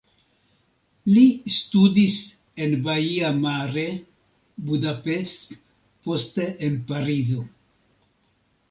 [1.09, 1.25] Li
[1.55, 2.15] studis
[2.67, 3.85] en Baia Mare,
[4.71, 5.55] Budapest,
[6.09, 7.49] poste en Parizo.